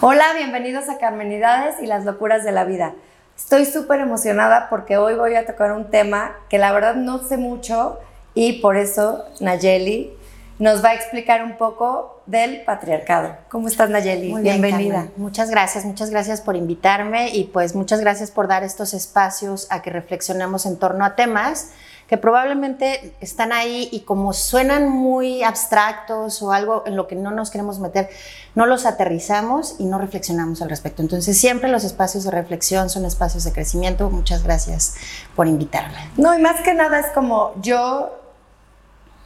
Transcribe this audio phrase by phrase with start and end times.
[0.00, 2.94] Hola, bienvenidos a Carmenidades y las locuras de la vida.
[3.36, 7.36] Estoy súper emocionada porque hoy voy a tocar un tema que la verdad no sé
[7.36, 7.98] mucho
[8.34, 10.12] y por eso Nayeli
[10.58, 13.36] nos va a explicar un poco del patriarcado.
[13.50, 14.30] ¿Cómo estás Nayeli?
[14.30, 15.02] Muy Bienvenida.
[15.02, 19.66] Bien, muchas gracias, muchas gracias por invitarme y pues muchas gracias por dar estos espacios
[19.70, 21.72] a que reflexionemos en torno a temas
[22.08, 27.30] que probablemente están ahí y como suenan muy abstractos o algo en lo que no
[27.32, 28.08] nos queremos meter,
[28.54, 31.02] no los aterrizamos y no reflexionamos al respecto.
[31.02, 34.08] Entonces siempre los espacios de reflexión son espacios de crecimiento.
[34.08, 34.94] Muchas gracias
[35.34, 35.98] por invitarme.
[36.16, 38.12] No, y más que nada es como yo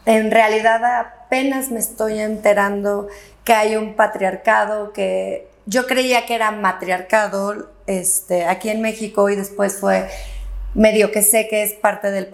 [0.07, 3.09] en realidad apenas me estoy enterando
[3.45, 9.37] que hay un patriarcado que yo creía que era matriarcado este, aquí en México y
[9.37, 10.09] después fue
[10.75, 12.29] medio que sé que es parte del,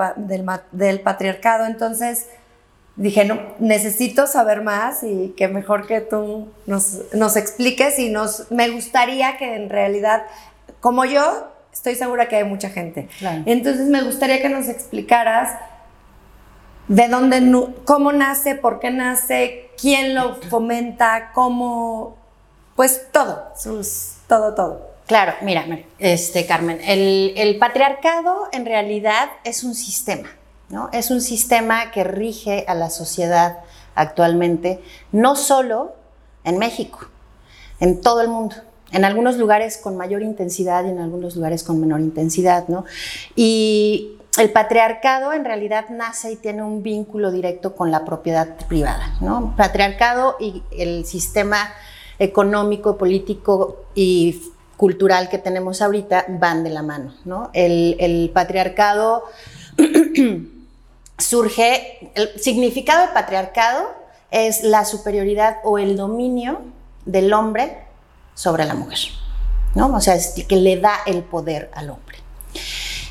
[0.73, 2.27] del, patriarcado, entonces
[2.97, 8.51] dije, no, necesito saber más y que mejor que tú nos, nos expliques y nos,
[8.51, 10.25] me gustaría que en realidad,
[10.81, 13.09] como yo, estoy segura que hay mucha gente.
[13.45, 15.59] Entonces me gustaría que nos explicaras
[16.89, 22.17] de dónde, cómo nace, por qué nace, quién lo fomenta, cómo,
[22.77, 24.96] pues todo, sus, todo, todo.
[25.07, 25.65] Claro, mira,
[25.99, 30.29] este, Carmen, el, patriarcado en realidad es un sistema,
[30.69, 30.91] ¿no?
[30.93, 33.59] Es un sistema que rige a la sociedad
[33.95, 34.81] actualmente,
[35.13, 35.95] no solo
[36.43, 37.07] en México,
[37.79, 38.57] en todo el mundo.
[38.93, 42.85] En algunos lugares con mayor intensidad y en algunos lugares con menor intensidad, ¿no?
[43.35, 49.17] Y el patriarcado en realidad nace y tiene un vínculo directo con la propiedad privada,
[49.21, 49.55] ¿no?
[49.57, 51.71] Patriarcado y el sistema
[52.19, 54.41] económico, político y
[54.77, 57.51] cultural que tenemos ahorita van de la mano, ¿no?
[57.53, 59.25] El, patriarcado
[61.19, 63.89] surge, el significado de patriarcado
[64.31, 66.61] es la superioridad o el dominio
[67.05, 67.79] del hombre
[68.35, 68.99] sobre la mujer,
[69.75, 69.95] ¿no?
[69.95, 72.19] O sea, es que le da el poder al hombre.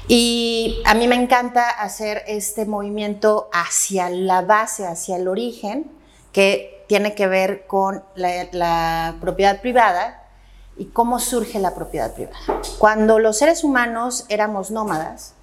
[0.08, 5.92] Y a mí me encanta hacer este movimiento hacia la base, hacia el origen,
[6.32, 10.25] que tiene que ver con la propiedad privada,
[10.78, 12.38] y cómo surge la propiedad privada.
[12.80, 15.34] Cuando los seres humanos éramos nómadas,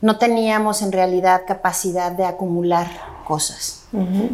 [0.00, 2.86] no teníamos en realidad capacidad de acumular
[3.26, 3.86] cosas,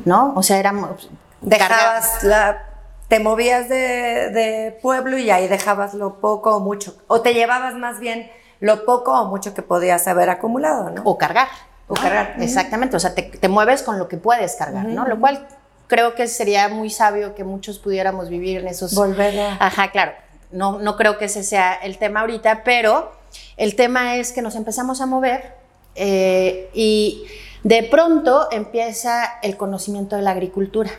[0.04, 0.32] ¿no?
[0.36, 1.08] O sea, éramos...
[1.40, 2.70] Dejabas la...
[3.08, 6.96] Te movías de, pueblo y ahí dejabas lo poco o mucho.
[7.06, 11.02] O te llevabas más bien lo poco o mucho que podías haber acumulado, ¿no?
[11.04, 11.48] O cargar.
[11.86, 12.36] O cargar.
[12.40, 12.96] Exactamente.
[12.96, 15.06] O sea, te, mueves con lo que puedes cargar, ¿no?
[15.06, 15.46] Lo cual
[15.86, 18.94] creo que sería muy sabio que muchos pudiéramos vivir en esos...
[18.94, 19.66] Volver a...
[19.66, 20.12] Ajá, claro.
[20.50, 23.12] No, no creo que ese sea el tema ahorita, pero
[23.56, 25.54] el tema es que nos empezamos a mover
[25.94, 27.24] eh, y
[27.62, 30.90] de pronto empieza el conocimiento de la agricultura.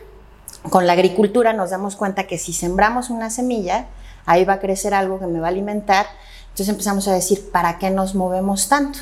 [0.70, 3.86] Con la agricultura nos damos cuenta que si sembramos una semilla,
[4.26, 6.06] ahí va a crecer algo que me va a alimentar.
[6.48, 8.98] Entonces empezamos a decir, ¿para qué nos movemos tanto?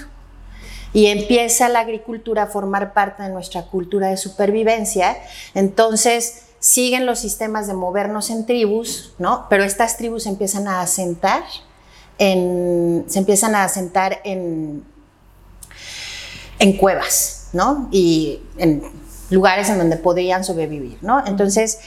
[0.94, 5.18] Y empieza la agricultura a formar parte de nuestra cultura de supervivencia.
[5.52, 9.46] Entonces siguen los sistemas de movernos en tribus, ¿no?
[9.50, 11.42] Pero estas tribus empiezan a asentar
[12.18, 14.84] en, se empiezan a asentar en,
[16.60, 17.88] en cuevas, ¿no?
[17.90, 18.82] Y en
[19.30, 21.26] lugares en donde podían sobrevivir, ¿no?
[21.26, 21.80] Entonces,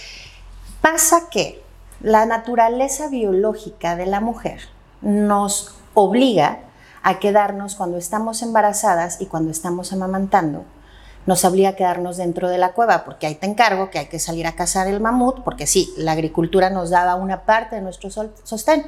[0.81, 1.63] pasa que
[2.01, 4.59] la naturaleza biológica de la mujer
[5.01, 6.59] nos obliga
[7.03, 10.65] a quedarnos cuando estamos embarazadas y cuando estamos amamantando.
[11.25, 14.19] Nos obliga a quedarnos dentro de la cueva, porque ahí te encargo que hay que
[14.19, 18.09] salir a cazar el mamut, porque sí, la agricultura nos daba una parte de nuestro
[18.09, 18.85] sostén,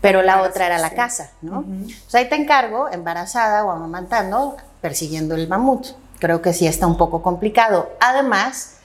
[0.00, 1.64] pero la otra era la casa, ¿no?
[2.12, 5.88] ahí te encargo, embarazada o amamantando, persiguiendo el mamut.
[6.18, 7.90] Creo que sí está un poco complicado.
[7.98, 8.76] Además,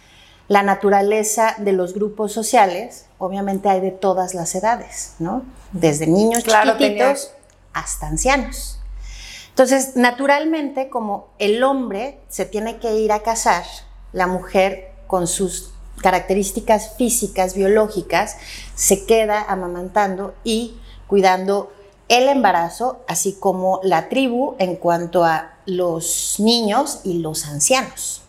[0.47, 5.43] la naturaleza de los grupos sociales, obviamente hay de todas las edades, ¿no?
[5.71, 7.31] Desde niños chiquititos
[7.75, 8.79] hasta ancianos.
[9.49, 13.63] Entonces, naturalmente, como el hombre se tiene que ir a casar,
[14.11, 15.71] la mujer con sus
[16.01, 18.37] características físicas, biológicas,
[18.75, 20.77] se queda amamantando y
[21.07, 21.71] cuidando
[22.09, 28.24] el embarazo, así como la tribu en cuanto a los niños y los ancianos.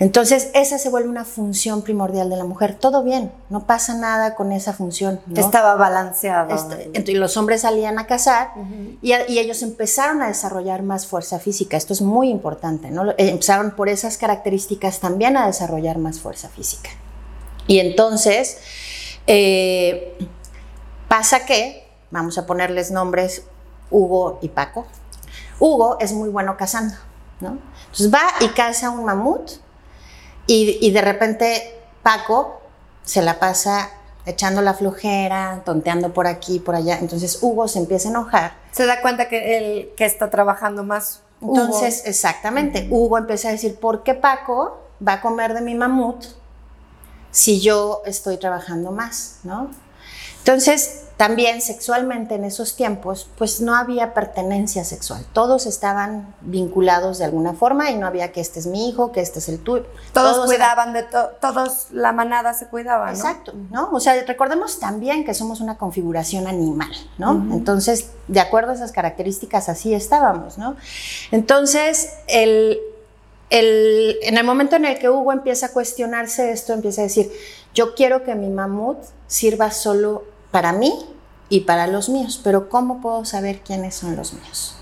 [0.00, 2.76] Entonces, esa se vuelve una función primordial de la mujer.
[2.76, 5.20] Todo bien, no pasa nada con esa función.
[5.34, 6.54] Estaba balanceado.
[6.54, 8.52] Este, entonces, los hombres salían a cazar
[9.02, 11.76] y, ellos empezaron a desarrollar más fuerza física.
[11.76, 13.12] Esto es muy importante, ¿no?
[13.18, 16.90] Empezaron por esas características también a desarrollar más fuerza física.
[17.66, 18.58] Y entonces,
[19.26, 20.16] eh,
[21.08, 23.44] pasa que, vamos a ponerles nombres,
[23.90, 24.86] Hugo y Paco.
[25.58, 26.94] Hugo es muy bueno cazando,
[27.40, 27.58] ¿no?
[27.86, 29.50] Entonces va y caza un mamut
[30.48, 32.60] Y, y de repente Paco
[33.04, 33.90] se la pasa
[34.26, 36.98] echando la flojera, tonteando por aquí, por allá.
[36.98, 38.52] Entonces Hugo se empieza a enojar.
[38.72, 41.22] Se da cuenta que él que está trabajando más.
[41.40, 46.24] Entonces, exactamente, Hugo empieza a decir, ¿por qué Paco va a comer de mi mamut
[47.30, 49.38] si yo estoy trabajando más?
[49.44, 49.70] ¿no?
[50.38, 55.26] Entonces, también sexualmente en esos tiempos, pues no había pertenencia sexual.
[55.32, 59.20] Todos estaban vinculados de alguna forma y no había que este es mi hijo, que
[59.20, 59.84] este es el tuyo.
[60.12, 63.10] Todos, cuidaban de todo, todos, la manada se cuidaba, ¿no?
[63.10, 63.90] Exacto, ¿no?
[63.92, 67.32] O sea, recordemos también que somos una configuración animal, ¿no?
[67.52, 70.76] Entonces, de acuerdo a esas características, así estábamos, ¿no?
[71.32, 72.78] Entonces, el,
[73.50, 77.28] el, en el momento en el que Hugo empieza a cuestionarse esto, empieza a decir,
[77.74, 80.94] yo quiero que mi mamut sirva solo para mí
[81.48, 84.76] y para los míos, pero ¿cómo puedo saber quiénes son los míos?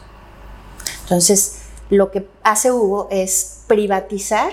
[1.02, 1.58] Entonces,
[1.90, 4.52] lo que hace Hugo es privatizar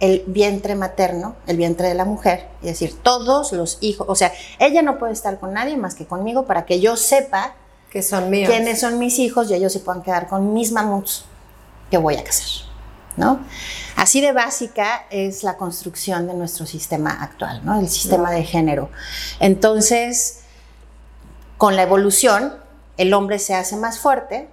[0.00, 4.32] el vientre materno, el vientre de la mujer, y decir, todos los hijos, o sea,
[4.58, 7.54] ella no puede estar con nadie más que conmigo para que yo sepa
[7.90, 8.50] que son míos.
[8.50, 11.24] quiénes son mis hijos y ellos se puedan quedar con mis mamuts
[11.90, 12.46] que voy a casar,
[13.16, 13.40] ¿no?
[13.96, 17.80] Así de básica es la construcción de nuestro sistema actual, ¿no?
[17.80, 18.90] El sistema de género.
[19.40, 20.40] Entonces,
[21.56, 22.54] con la evolución,
[22.96, 24.48] el hombre se hace más fuerte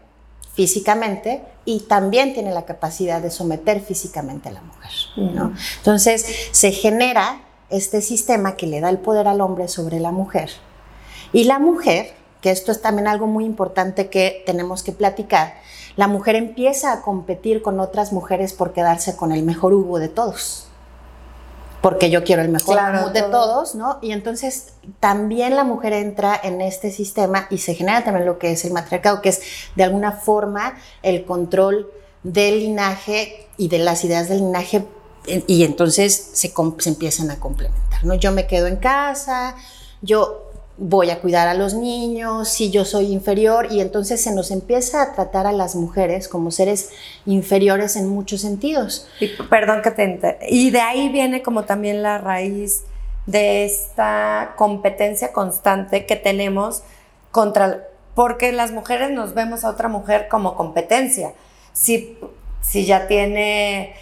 [0.54, 4.92] físicamente y también tiene la capacidad de someter físicamente a la mujer.
[5.16, 5.54] ¿no?
[5.78, 10.52] Entonces se genera este sistema que le da el poder al hombre sobre la mujer.
[11.32, 15.56] Y la mujer, que esto es también algo muy importante que tenemos que platicar,
[15.96, 20.10] la mujer empieza a competir con otras mujeres por quedarse con el mejor Hugo de
[20.10, 20.68] todos
[21.84, 23.32] porque yo quiero el mejor Claro, de todo.
[23.32, 24.00] todos, ¿no?
[24.02, 24.70] Y entonces
[25.02, 28.72] también la mujer entra en este sistema y se genera también lo que es el
[28.72, 29.42] matriarcado, que es
[29.76, 31.92] de alguna forma el control
[32.24, 34.86] del linaje y de las ideas del linaje
[35.28, 36.54] eh, y entonces se
[36.86, 38.14] empiezan a complementar, ¿no?
[38.14, 39.58] Yo me quedo en casa,
[40.02, 40.43] yo
[40.78, 45.04] voy a cuidar a los niños, si yo soy inferior y entonces se nos empieza
[45.04, 46.90] a tratar a las mujeres como seres
[47.28, 49.08] inferiores en muchos sentidos.
[49.20, 52.84] Y, perdón que te inter- Y de ahí viene como también la raíz
[53.28, 56.82] de esta competencia constante que tenemos
[57.32, 61.34] contra, porque las mujeres nos vemos a otra mujer como competencia.
[61.72, 62.18] Si,
[62.62, 63.94] si ya tiene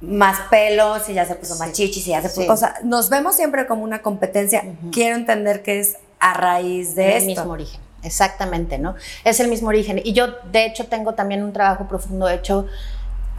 [0.00, 1.74] más pelo, si ya se puso más Sí.
[1.86, 2.48] chichi, si ya se puso, Sí.
[2.48, 4.64] o sea, nos vemos siempre como una competencia.
[4.92, 7.26] Quiero entender que es a raíz de el esto.
[7.26, 8.94] mismo origen, exactamente, ¿no?
[9.24, 10.00] Es el mismo origen.
[10.04, 12.66] Y yo, de hecho, tengo también un trabajo profundo hecho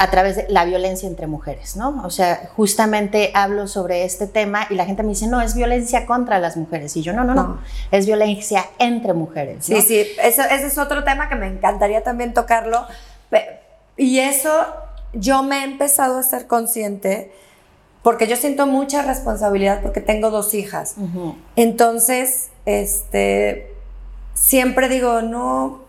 [0.02, 2.02] a través de la violencia entre mujeres, ¿no?
[2.06, 6.06] O sea, justamente hablo sobre este tema y la gente me dice, no, es violencia
[6.06, 6.96] contra las mujeres.
[6.96, 7.60] Y yo, no, no, no, No.
[7.92, 9.66] es violencia entre mujeres.
[9.66, 9.82] Sí, ¿no?
[9.82, 12.86] sí, eso- ese es otro tema que me encantaría también tocarlo.
[13.98, 14.50] Y eso
[15.12, 17.34] yo me he empezado a ser consciente
[18.02, 20.96] porque yo siento mucha responsabilidad porque tengo dos hijas.
[21.58, 23.74] Entonces, este,
[24.36, 25.82] siempre digo, no,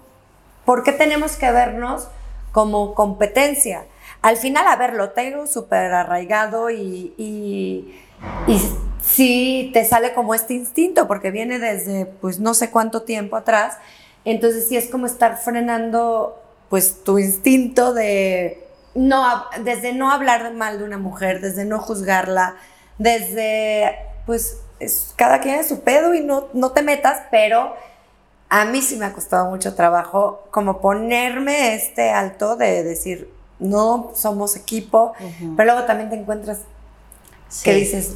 [0.65, 2.09] ¿por qué tenemos que vernos
[2.53, 3.85] como competencia?
[4.23, 7.94] Al final, a ver, lo tengo súper arraigado y, y,
[9.03, 13.77] sí te sale como este instinto, porque viene desde, pues, no sé cuánto tiempo atrás.
[14.25, 20.79] Entonces, sí es como estar frenando, pues, tu instinto de no, desde no hablar mal
[20.79, 22.56] de una mujer, desde no juzgarla,
[22.99, 23.97] desde,
[24.27, 27.75] pues, es- cada quien es su pedo y no, no te metas, pero
[28.49, 34.10] a mí sí me ha costado mucho trabajo como ponerme este alto de decir, no,
[34.15, 35.13] somos equipo,
[35.56, 36.60] pero luego también te encuentras
[37.63, 38.15] que dices,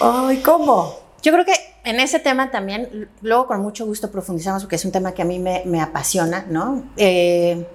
[0.00, 0.94] ay, ¿cómo?
[1.22, 4.92] Yo creo que en ese tema también, luego con mucho gusto profundizamos porque es un
[4.92, 6.84] tema que a mí me, me apasiona, ¿no?
[6.96, 7.66] Eh,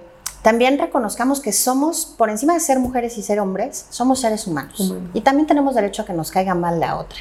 [0.42, 4.80] también reconozcamos que somos, por encima de ser mujeres y ser hombres, somos seres humanos.
[4.80, 5.10] Humanos.
[5.14, 7.18] Y también tenemos derecho a que nos caiga mal la otra.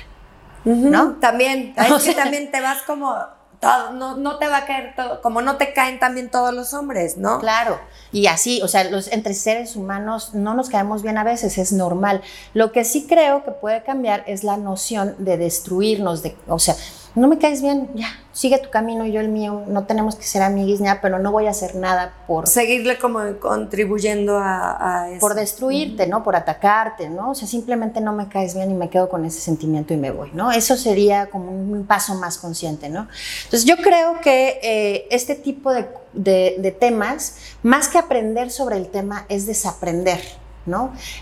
[0.66, 1.14] ¿No?
[1.14, 3.16] También, O es que sea- también te vas como,
[3.60, 6.74] todo, no, no te va a caer todo, como no te caen también todos los
[6.74, 7.40] hombres, ¿no?
[7.40, 7.80] Claro,
[8.12, 11.72] y así, o sea, los, entre seres humanos no nos caemos bien a veces, es
[11.72, 12.22] normal.
[12.56, 16.76] Lo que sí creo que puede cambiar es la noción de destruirnos, de, o sea,
[17.16, 20.42] no me caes bien, ya, sigue tu camino yo el mío, no tenemos que ser
[20.42, 25.20] amiguis, ya, pero no voy a hacer nada por, Seguirle como contribuyendo a, a eso.
[25.20, 26.24] por destruirte, ¿no?
[26.24, 27.32] Por atacarte, ¿no?
[27.32, 30.12] O sea, simplemente no me caes bien y me quedo con ese sentimiento y me
[30.12, 30.52] voy, ¿no?
[30.52, 33.08] Eso sería como un paso más consciente, ¿no?
[33.46, 38.78] Entonces yo creo que eh, este tipo de, de- de temas, más que aprender sobre
[38.78, 40.20] el tema, es desaprender,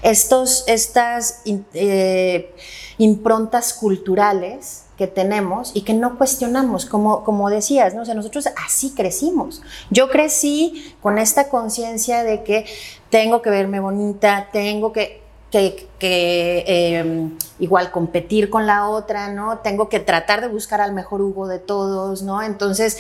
[0.02, 1.42] Estos, estas
[1.74, 2.54] eh,
[2.98, 8.02] improntas culturales que tenemos y que no cuestionamos, como, como decías, ¿no?
[8.02, 9.62] O sea, nosotros así crecimos.
[9.90, 12.66] Yo crecí con esta conciencia de que
[13.10, 15.24] tengo que verme bonita, tengo que...
[15.52, 19.60] que, em, igual competir con la otra, ¿no?
[19.60, 22.44] Tengo que tratar de buscar al mejor Hugo de todos, ¿no?
[22.44, 22.98] Entonces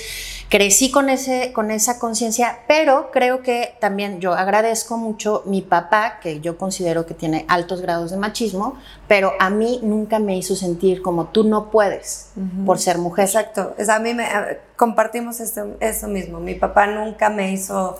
[0.49, 6.19] crecí con, ese, con esa conciencia, pero creo que también yo agradezco mucho mi papá,
[6.21, 8.77] que yo considero que tiene altos grados de machismo,
[9.07, 12.31] pero a mí nunca me hizo sentir como tú no puedes
[12.65, 13.25] por ser mujer.
[13.25, 14.27] Exacto, a mí me,
[14.75, 17.99] compartimos eso, eso mismo, mi papá nunca me hizo,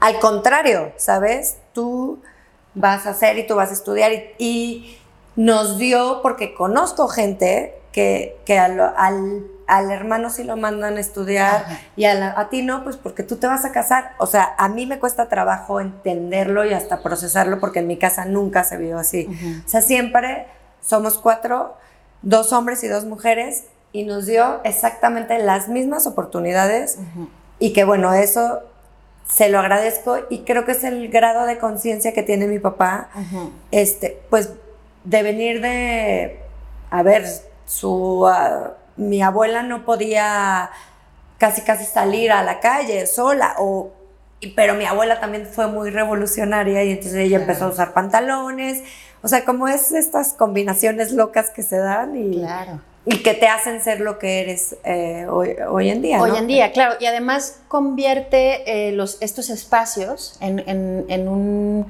[0.00, 1.56] al contrario, ¿sabes?
[1.72, 2.20] Tú
[2.76, 4.98] vas a hacer y tú vas a estudiar y,
[5.34, 8.80] nos dio, porque conozco gente que, que al,
[9.66, 13.36] al, hermano sí lo mandan a estudiar y a, a, ti no, pues porque tú
[13.36, 14.12] te vas a casar.
[14.18, 18.24] O sea, a mí me cuesta trabajo entenderlo y hasta procesarlo porque en mi casa
[18.24, 19.28] nunca se vio así.
[19.66, 20.46] O sea, siempre
[20.80, 21.76] somos cuatro,
[22.22, 26.98] dos hombres y dos mujeres y nos dio exactamente las mismas oportunidades
[27.58, 28.62] y que bueno, eso
[29.28, 33.08] se lo agradezco y creo que es el grado de conciencia que tiene mi papá,
[33.70, 34.52] este, pues
[35.04, 36.40] de venir de,
[36.90, 37.24] a ver,
[37.66, 40.70] su, ah, mi abuela no podía
[41.38, 43.90] casi casi salir a la calle sola, o,
[44.54, 48.82] pero mi abuela también fue muy revolucionaria y entonces ella empezó a usar pantalones,
[49.22, 52.38] o sea, como es estas combinaciones locas que se dan y...
[52.38, 56.20] Claro y que te hacen ser lo que eres eh, hoy, en día.
[56.20, 56.96] Hoy en día, claro.
[56.98, 61.86] Y además convierte eh, los, estos espacios en, en, un,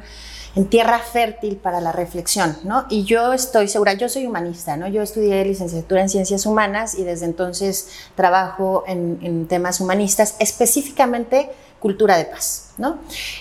[0.54, 2.85] en, tierra fértil para la reflexión, ¿no?
[2.90, 4.88] Y yo estoy segura, yo soy humanista, ¿no?
[4.88, 11.49] Yo estudié licenciatura en ciencias humanas y desde entonces trabajo en, en temas humanistas, específicamente
[11.80, 12.99] cultura de paz, ¿no?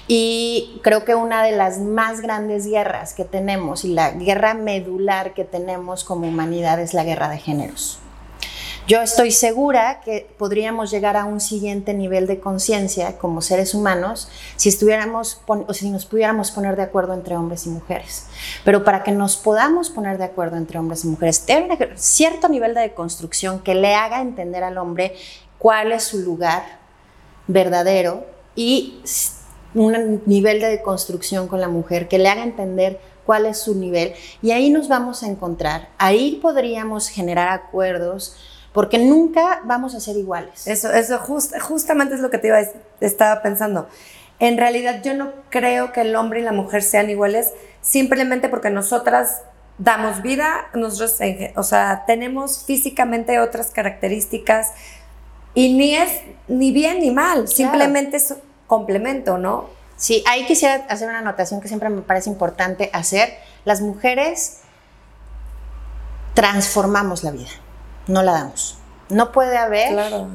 [0.08, 5.34] Y creo que una de las más grandes guerras que tenemos y la guerra medular
[5.34, 8.00] que tenemos como humanidad es la guerra de géneros.
[8.88, 14.30] Yo estoy segura que podríamos llegar a un siguiente nivel de conciencia como seres humanos
[14.58, 18.28] si estuviéramos o si nos pudiéramos poner de acuerdo entre hombres y mujeres.
[18.64, 22.76] Pero para que nos podamos poner de acuerdo entre hombres y mujeres, tener cierto nivel
[22.76, 25.16] de construcción que le haga entender al hombre
[25.58, 26.85] cuál es su lugar
[27.48, 28.26] verdadero
[28.56, 29.02] y
[29.74, 34.14] un nivel de construcción con la mujer que le haga entender cuál es su nivel
[34.42, 38.38] y ahí nos vamos a encontrar, ahí podríamos generar acuerdos
[38.72, 40.68] porque nunca vamos a ser iguales.
[40.68, 42.60] Eso, eso justamente es lo que te iba
[43.00, 43.88] estaba pensando.
[44.40, 48.70] En realidad yo no creo que el hombre y la mujer sean iguales simplemente porque
[48.70, 49.44] nosotras
[49.78, 51.20] damos vida, nosotros,
[51.56, 54.72] o sea, tenemos físicamente otras características,
[55.56, 58.36] y ni es ni bien ni mal, simplemente es
[58.68, 59.70] complemento, ¿no?
[59.98, 63.34] Sí, ahí quisiera hacer una anotación que siempre me parece importante hacer.
[63.64, 64.60] Las mujeres
[66.34, 67.50] transformamos la vida,
[68.08, 68.78] no la damos.
[69.10, 70.28] No puede haber claro,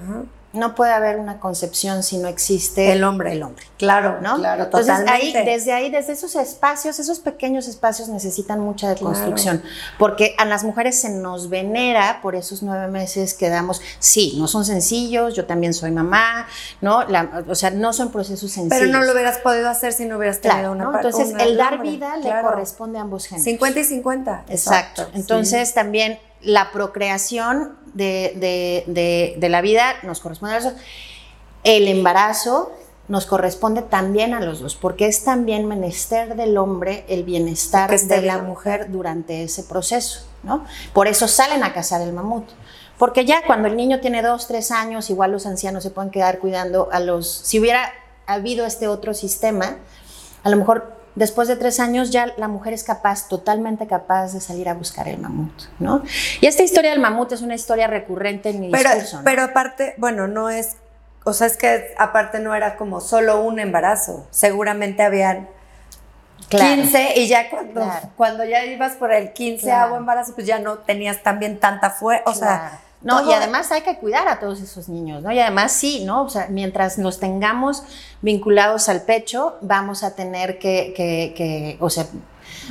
[0.52, 3.32] no puede haber una concepción si no existe el hombre.
[3.32, 3.64] El hombre.
[3.78, 4.36] Claro, ¿no?
[4.36, 9.62] Claro, Entonces ahí, desde ahí, desde esos espacios, esos pequeños espacios necesitan mucha deconstrucción,
[9.98, 13.80] porque a las mujeres se nos venera por esos nueve meses que damos.
[14.00, 16.46] Sí, no son sencillos, yo también soy mamá,
[16.80, 17.04] ¿no?
[17.48, 18.80] o sea, no son procesos sencillos.
[18.80, 20.96] Pero no lo hubieras podido hacer si no hubieras tenido una ¿no?
[20.96, 23.44] Entonces, el dar vida le corresponde a ambos géneros.
[23.44, 24.44] 50 y 50.
[24.48, 25.08] Exacto.
[25.14, 30.82] Entonces, también la procreación de, la vida nos corresponde a los dos.
[31.64, 32.72] El embarazo
[33.08, 38.22] nos corresponde también a los dos, porque es también menester del hombre el bienestar de
[38.22, 40.64] la mujer durante ese proceso, ¿no?
[40.92, 42.48] Por eso salen a cazar el mamut.
[42.98, 46.38] Porque ya cuando el niño tiene dos, tres años, igual los ancianos se pueden quedar
[46.38, 47.26] cuidando a los...
[47.28, 47.90] Si hubiera
[48.26, 49.78] habido este otro sistema,
[50.44, 54.40] a lo mejor después de tres años ya la mujer es capaz, totalmente capaz de
[54.40, 56.02] salir a buscar el mamut, ¿no?
[56.40, 59.20] Y esta historia del mamut es una historia recurrente en mi pero, discurso.
[59.24, 60.76] Pero aparte, bueno, no es,
[61.24, 65.48] o sea, es que aparte no era como solo un embarazo, seguramente habían
[66.48, 69.96] 15 y ya cuando, cuando ya ibas por el 15 claro.
[69.96, 73.96] embarazo, pues ya no tenías también tanta fuerza, o sea no, y además hay que
[73.96, 75.32] cuidar a todos esos niños, ¿no?
[75.32, 76.24] Y además sí, ¿no?
[76.24, 77.82] O sea, mientras los tengamos
[78.20, 82.06] vinculados al pecho, vamos a tener que, que, o sea,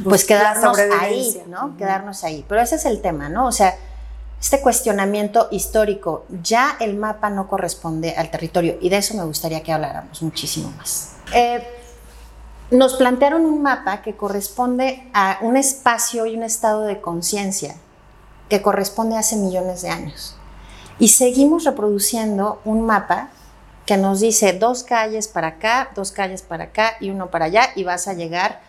[0.04, 1.76] pues quedarnos ahí, ¿no?
[1.78, 2.46] Quedarnos ahí.
[2.48, 3.48] Pero ese es el tema, ¿no?
[3.48, 3.76] O sea,
[4.40, 9.64] este cuestionamiento histórico, ya el mapa no corresponde al territorio y de eso me gustaría
[9.64, 11.16] que habláramos muchísimo más.
[11.34, 11.68] Eh,
[12.70, 17.76] nos plantearon un mapa que corresponde a un espacio y un estado de conciencia
[18.50, 20.36] que corresponde a hace millones de años.
[20.98, 23.30] Y seguimos reproduciendo un mapa
[23.86, 27.70] que nos dice dos calles para acá, dos calles para acá y uno para allá
[27.76, 28.62] y vas a llegar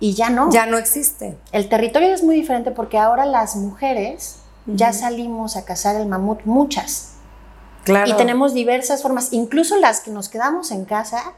[0.00, 0.50] y ya no.
[0.50, 1.36] Ya no existe.
[1.52, 6.44] El territorio es muy diferente porque ahora las mujeres ya salimos a cazar el mamut,
[6.44, 7.12] muchas.
[7.84, 8.10] Claro.
[8.10, 11.34] Y tenemos diversas formas, incluso las que nos quedamos en casa,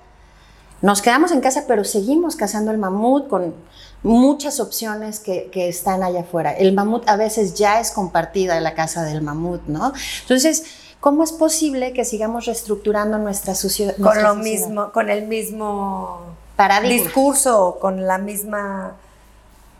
[0.80, 3.54] Nos quedamos en casa, pero seguimos cazando el mamut con
[4.02, 6.52] muchas opciones que, que, están allá afuera.
[6.52, 9.92] El mamut a veces ya es compartida la casa del mamut, ¿no?
[10.22, 10.64] Entonces,
[11.00, 13.96] ¿cómo es posible que sigamos reestructurando nuestra, sociedad?
[13.96, 16.20] Con lo mismo, con el mismo
[16.54, 17.04] Paradigma.
[17.04, 18.96] discurso, con la misma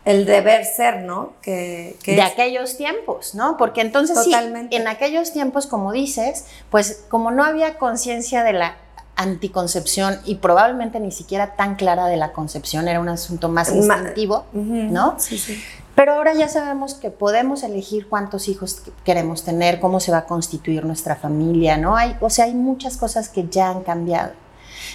[0.05, 1.35] el deber ser, ¿no?
[1.43, 3.59] Que, de aquellos tiempos, ¿no?
[3.59, 4.75] Porque entonces Totalmente.
[4.75, 8.77] sí, en aquellos tiempos, como dices, pues como no había conciencia de la
[9.19, 14.47] anticoncepción y probablemente ni siquiera tan clara de la concepción, era un asunto más instintivo,
[14.53, 15.17] ¿no?
[15.19, 15.63] Sí, sí.
[15.97, 20.25] Pero ahora ya sabemos que podemos elegir cuántos hijos queremos tener, cómo se va a
[20.27, 21.97] constituir nuestra familia, ¿no?
[21.97, 24.31] Hay, o sea, hay muchas cosas que ya han cambiado.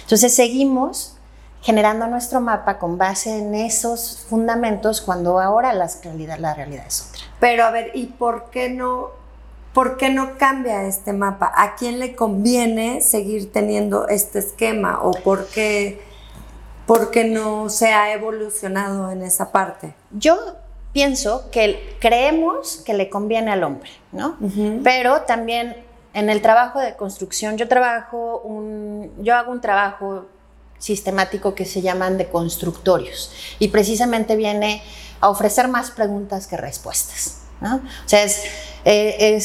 [0.00, 1.16] Entonces seguimos
[1.60, 7.06] generando nuestro mapa con base en esos fundamentos cuando ahora la realidad, la realidad es
[7.10, 7.22] otra.
[7.38, 9.10] Pero a ver, ¿y por qué no,
[9.74, 11.52] por qué no cambia este mapa?
[11.54, 16.00] ¿A quién le conviene seguir teniendo este esquema o por qué,
[16.86, 19.94] por qué no se ha evolucionado en esa parte?
[20.12, 20.38] Yo
[20.92, 24.38] pienso que creemos que le conviene al hombre, ¿no?
[24.84, 25.76] Pero también
[26.14, 30.26] en el trabajo de construcción, yo trabajo un, yo hago un trabajo
[30.78, 34.82] sistemático que se llaman de constructorios y precisamente viene
[35.20, 37.40] a ofrecer más preguntas que respuestas.
[37.60, 37.76] ¿no?
[37.76, 38.42] O sea, es,
[38.84, 39.38] eh,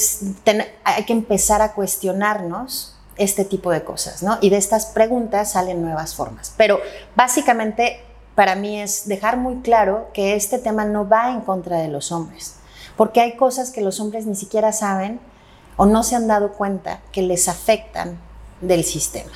[0.83, 4.37] hay que empezar a cuestionarnos este tipo de cosas, ¿no?
[4.41, 6.53] Y de estas preguntas salen nuevas formas.
[6.57, 6.79] Pero
[7.15, 8.01] básicamente
[8.35, 12.11] para mí es dejar muy claro que este tema no va en contra de los
[12.11, 12.55] hombres,
[12.95, 15.19] porque hay cosas que los hombres ni siquiera saben
[15.75, 18.19] o no se han dado cuenta que les afectan
[18.61, 19.31] del sistema.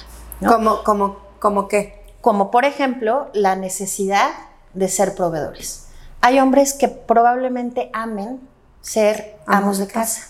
[0.45, 2.01] Como, como ¿Cómo qué?
[2.21, 4.29] Como por ejemplo la necesidad
[4.73, 5.87] de ser proveedores.
[6.21, 8.39] Hay hombres que probablemente amen
[8.83, 10.27] ser amos de casa.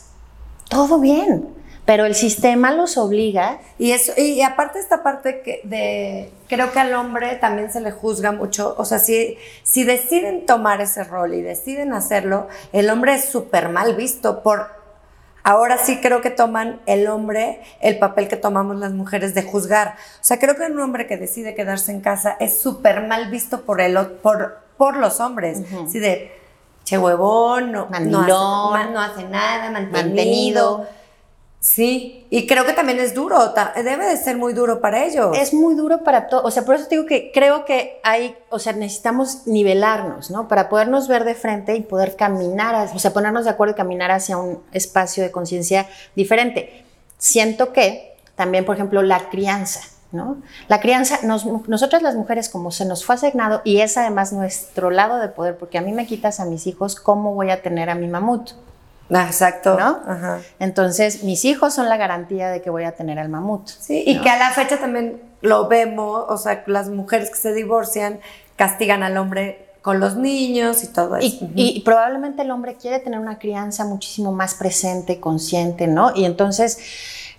[0.70, 1.50] Todo bien,
[1.86, 3.60] pero el sistema los obliga.
[3.78, 7.92] Y eso y aparte esta parte que de creo que al hombre también se le
[7.92, 13.16] juzga mucho, o sea, si si deciden tomar ese rol y deciden hacerlo, el hombre
[13.16, 14.84] es súper mal visto por
[15.46, 19.96] Ahora sí creo que toman el hombre el papel que tomamos las mujeres de juzgar.
[20.22, 23.64] O sea, creo que un hombre que decide quedarse en casa es súper mal visto
[23.64, 25.60] por, el, por, por los hombres.
[25.86, 26.32] Así de,
[26.84, 30.86] che huevón, no, no, hace, no hace nada, mantenido
[31.64, 35.38] Sí, y creo que también es duro, debe de ser muy duro para ellos.
[35.38, 38.60] Es muy duro para todos, o sea, por eso digo que creo que hay, o
[38.60, 40.50] sea, necesitamos nivelarnos, ¿no?
[40.50, 44.12] Para podernos ver de frente y poder caminar, o sea, ponernos de acuerdo y caminar
[44.12, 46.84] hacia un espacio de conciencia diferente.
[47.18, 49.80] Siento que también, por ejemplo, la crianza,
[50.14, 50.38] ¿no?
[50.68, 55.18] La crianza, nosotras las mujeres, como se nos fue asignado, y es además nuestro lado
[55.18, 57.96] de poder, porque a mí me quitas a mis hijos, ¿cómo voy a tener a
[57.96, 58.52] mi mamut?
[59.12, 59.78] Ah, exacto.
[59.78, 60.00] ¿No?
[60.60, 63.68] Entonces, mis hijos son la garantía de que voy a tener al mamut.
[63.68, 67.54] Sí, y que a la fecha también lo vemos, o sea, las mujeres que se
[67.54, 68.20] divorcian
[68.56, 71.46] castigan al hombre con los niños y todo eso.
[71.56, 76.16] Y, y, probablemente el hombre quiere tener una crianza muchísimo más presente, consciente, ¿no?
[76.16, 76.80] Y entonces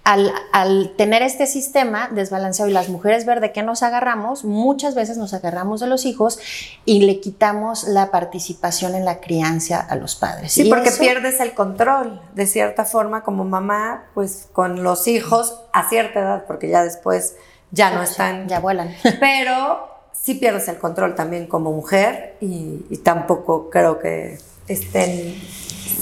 [0.04, 5.16] al, tener este sistema desbalanceado y las mujeres ver de qué nos agarramos, muchas veces
[5.16, 6.38] nos agarramos de los hijos
[6.84, 10.52] y le quitamos la participación en la crianza a los padres.
[10.52, 15.88] Sí, porque pierdes el control, de cierta forma, como mamá, pues con los hijos a
[15.88, 17.36] cierta edad, porque ya después
[17.70, 18.46] ya no están.
[18.46, 18.94] Ya vuelan.
[19.20, 25.34] Pero sí pierdes el control también como mujer y tampoco creo que estén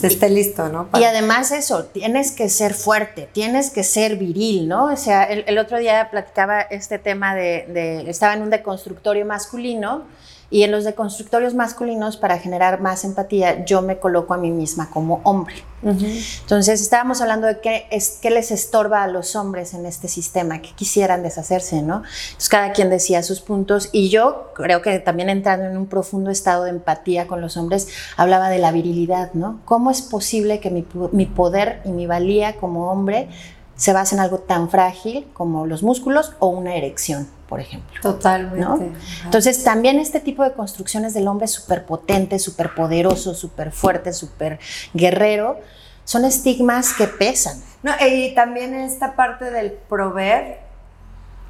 [0.07, 0.89] esté listo, ¿no?
[0.99, 4.87] Y además eso, tienes que ser fuerte, tienes que ser viril, ¿no?
[4.87, 10.05] O sea, el, otro día platicaba este tema de, de, estaba en un deconstructorio masculino
[10.53, 14.91] y en los deconstructorios masculinos, para generar más empatía, yo me coloco a mí misma
[14.91, 15.55] como hombre.
[15.83, 20.61] Entonces, estábamos hablando de qué, es, qué les estorba a los hombres en este sistema,
[20.61, 22.03] que quisieran deshacerse, ¿no?
[22.27, 26.31] Entonces, cada quien decía sus puntos y yo creo que también entrando en un profundo
[26.31, 27.89] estado de empatía con los hombres,
[28.19, 29.61] hablaba de la virilidad, ¿no?
[29.65, 33.31] ¿Cómo es posible que mi, mi poder y mi valía como hombre
[33.77, 37.29] se base en algo tan frágil como los músculos o una erección?
[37.53, 38.01] por ejemplo.
[38.01, 38.93] Totalmente.
[39.27, 44.59] Entonces, también este tipo de construcciones del hombre súper potente, súper poderoso, súper fuerte, súper
[44.95, 45.61] guerrero,
[46.05, 47.63] son estigmas que pesan.
[47.83, 50.61] No, y también esta parte del proveer,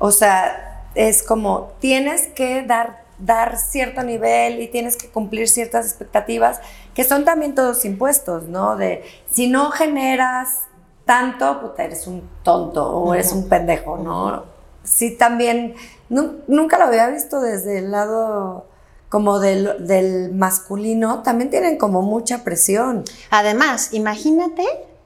[0.00, 5.86] o sea, es como tienes que dar, dar cierto nivel y tienes que cumplir ciertas
[5.86, 6.60] expectativas,
[6.94, 8.74] que son también todos impuestos, ¿no?
[8.74, 10.62] De si no generas
[11.04, 14.52] tanto, puta, eres un tonto o eres un pendejo, ¿no?
[14.84, 15.74] sí también,
[16.08, 18.66] nunca lo había visto desde el lado
[19.08, 23.04] como del, masculino, también tienen como mucha presión.
[23.30, 24.64] Además, imagínate,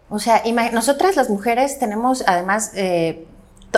[0.08, 2.72] o sea, nosotras las mujeres tenemos además...
[2.74, 3.26] Eh,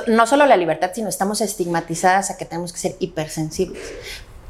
[0.07, 3.83] no solo la libertad, sino estamos estigmatizadas a que tenemos que ser hipersensibles.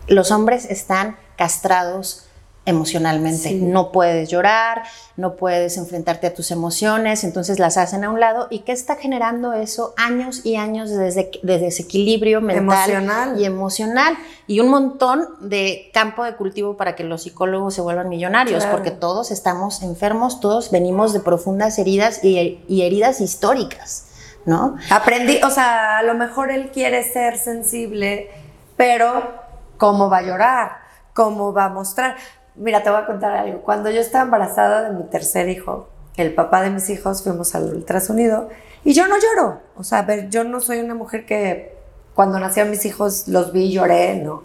[0.06, 2.27] Los hombres están castrados
[2.68, 3.54] emocionalmente.
[3.54, 4.82] No puedes llorar,
[5.16, 8.46] no puedes enfrentarte a tus emociones, entonces las hacen a un lado.
[8.50, 9.94] ¿Y qué está generando eso?
[9.96, 14.18] Años y años de, desequilibrio mental y emocional.
[14.46, 18.90] Y un montón de campo de cultivo para que los psicólogos se vuelvan millonarios, porque
[18.90, 24.04] todos estamos enfermos, todos venimos de profundas heridas y, y heridas históricas.
[24.44, 24.76] ¿No?
[24.88, 28.30] Aprendí, o sea, a lo mejor él quiere ser sensible,
[28.78, 29.34] pero
[29.76, 30.70] ¿cómo va a llorar?
[31.12, 32.16] ¿Cómo va a mostrar?
[32.58, 33.60] Mira, te voy a contar algo.
[33.60, 37.74] Cuando yo estaba embarazada de mi tercer hijo, el papá de mis hijos, fuimos al
[37.74, 38.48] ultrasonido
[38.84, 39.60] y yo no lloro.
[39.76, 41.76] O sea, a ver, yo no soy una mujer que
[42.14, 44.42] cuando nacieron mis hijos los vi y lloré, no.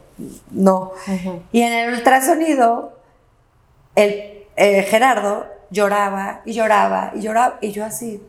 [0.52, 0.92] No.
[1.52, 2.94] Y en el ultrasonido,
[3.96, 8.22] el eh, Gerardo lloraba y lloraba y lloraba y yo así.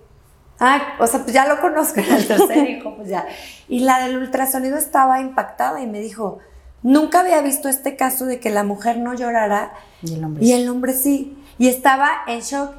[0.59, 3.27] Ah, o sea, pues ya lo conozco, el tercer hijo, pues ya.
[3.69, 6.39] Y la del ultrasonido estaba impactada y me dijo,
[6.85, 10.53] Nunca había visto este caso de que la mujer no llorara y el hombre, y
[10.53, 11.37] el hombre sí.
[11.59, 12.73] Y estaba en shock.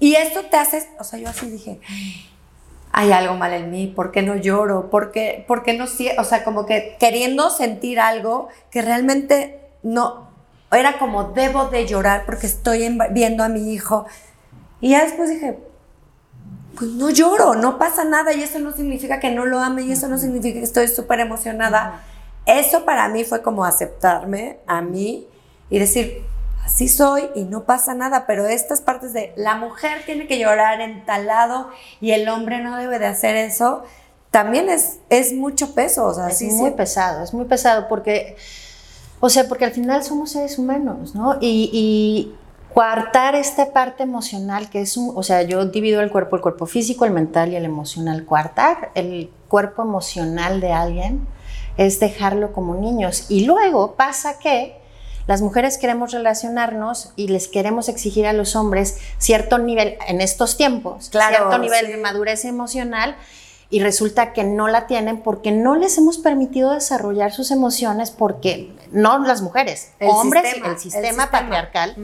[0.00, 1.80] Y esto te hace, o sea, yo así dije,
[2.90, 4.90] hay algo mal en mí, ¿por qué no lloro?
[4.90, 10.28] ¿Por qué, por qué no, o sea, como que queriendo sentir algo que realmente no,
[10.72, 14.06] era como debo de llorar porque estoy viendo a mi hijo.
[14.80, 15.58] Y ya después dije,
[16.76, 19.92] pues no lloro, no pasa nada y eso no significa que no lo ame y
[19.92, 22.02] eso no significa que estoy súper emocionada.
[22.46, 25.26] Eso para mí fue como aceptarme a mí
[25.68, 26.24] y decir,
[26.64, 30.80] así soy y no pasa nada, pero estas partes de la mujer tiene que llorar
[30.80, 33.82] en tal lado y el hombre no debe de hacer eso,
[34.30, 36.04] también es, es mucho peso.
[36.04, 38.36] O sea, es muy pesado, es muy pesado porque,
[39.20, 41.38] o sea, porque al final somos seres humanos, ¿no?
[41.40, 42.34] Y, y
[42.74, 46.66] coartar esta parte emocional que es un, o sea, yo divido el cuerpo, el cuerpo
[46.66, 48.24] físico, el mental y el emocional.
[48.24, 51.26] Coartar el cuerpo emocional de alguien
[51.76, 53.26] es dejarlo como niños.
[53.28, 54.76] Y luego pasa que
[55.26, 60.56] las mujeres queremos relacionarnos y les queremos exigir a los hombres cierto nivel, en estos
[60.56, 63.16] tiempos, cierto nivel de madurez emocional
[63.68, 68.72] y resulta que no la tienen porque no les hemos permitido desarrollar sus emociones porque
[68.92, 71.94] no las mujeres, hombres, el sistema patriarcal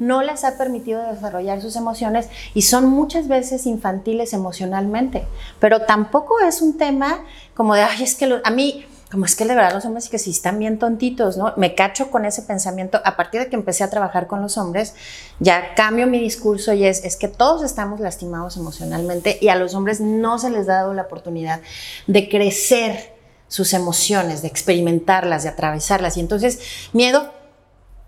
[0.00, 5.24] no les ha permitido desarrollar sus emociones y son muchas veces infantiles emocionalmente,
[5.60, 7.20] pero tampoco es un tema
[7.54, 10.18] como de, ay, es que a mí como es que de verdad los hombres que
[10.18, 11.52] sí están bien tontitos, ¿no?
[11.58, 12.98] Me cacho con ese pensamiento.
[13.04, 14.94] A partir de que empecé a trabajar con los hombres,
[15.38, 19.74] ya cambio mi discurso y es, es que todos estamos lastimados emocionalmente y a los
[19.74, 21.60] hombres no se les ha dado la oportunidad
[22.06, 23.12] de crecer
[23.48, 26.16] sus emociones, de experimentarlas, de atravesarlas.
[26.16, 27.30] Y entonces, miedo,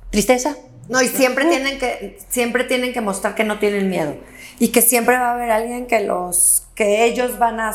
[0.08, 0.56] tristeza.
[0.88, 4.16] No, y siempre tienen que, siempre tienen que mostrar que no tienen miedo.
[4.58, 7.74] Y que siempre va a haber alguien que los, que ellos van a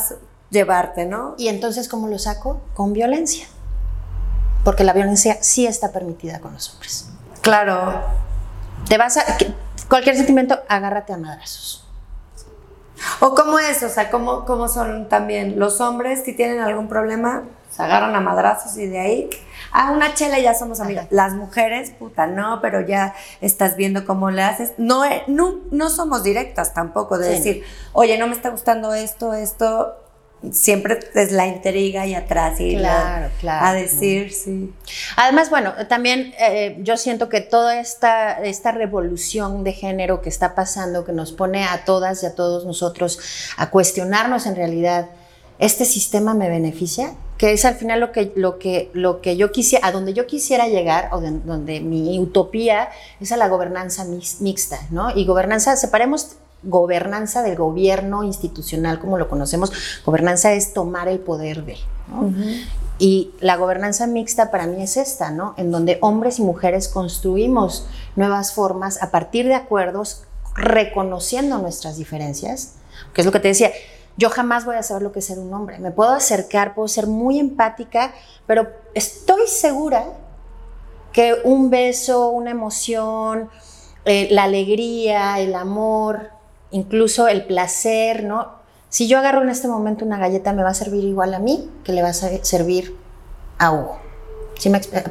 [0.50, 1.34] llevarte, ¿no?
[1.38, 2.60] Y entonces, ¿cómo lo saco?
[2.74, 3.46] Con violencia.
[4.64, 7.08] Porque la violencia sí está permitida con los hombres.
[7.40, 8.02] Claro.
[8.88, 9.24] Te vas a.
[9.88, 11.84] Cualquier sentimiento, agárrate a madrazos.
[13.20, 13.82] ¿O cómo es?
[13.82, 17.44] O sea, ¿cómo, cómo son también los hombres si tienen algún problema?
[17.70, 19.30] Se agarran a madrazos y de ahí
[19.72, 21.06] a una chela ya somos amigas.
[21.10, 24.72] Las mujeres, puta, no, pero ya estás viendo cómo le haces.
[24.78, 29.34] No, eh, no, no somos directas tampoco de decir, oye, no me está gustando esto,
[29.34, 29.96] esto,
[30.52, 33.66] siempre es la intriga y atrás y claro, claro.
[33.66, 34.72] a decir, sí.
[35.16, 40.54] Además, bueno, también eh, yo siento que toda esta, esta revolución de género que está
[40.54, 43.18] pasando, que nos pone a todas y a todos nosotros
[43.58, 45.10] a cuestionarnos en realidad,
[45.58, 47.14] ¿este sistema me beneficia?
[47.36, 50.26] Que es al final lo que, lo que, lo que yo quisiera, a donde yo
[50.26, 52.88] quisiera llegar, o donde mi utopía
[53.20, 54.04] es a la gobernanza
[54.40, 55.10] mixta, ¿no?
[55.14, 59.72] Y gobernanza, separemos gobernanza del gobierno institucional como lo conocemos.
[60.04, 61.76] Gobernanza es tomar el poder de.
[62.98, 65.54] Y la gobernanza mixta para mí es esta, ¿no?
[65.56, 72.74] En donde hombres y mujeres construimos nuevas formas a partir de acuerdos, reconociendo nuestras diferencias,
[73.14, 73.70] que es lo que te decía.
[74.16, 75.78] Yo jamás voy a saber lo que es ser un hombre.
[75.78, 78.12] Me puedo acercar, puedo ser muy empática,
[78.46, 80.04] pero estoy segura
[81.12, 83.48] que un beso, una emoción,
[84.04, 86.30] eh, la alegría, el amor,
[86.70, 88.60] incluso el placer, ¿no?
[88.88, 91.70] Si yo agarro en este momento una galleta, me va a servir igual a mí
[91.84, 92.96] que le va a servir
[93.58, 93.98] a Hugo.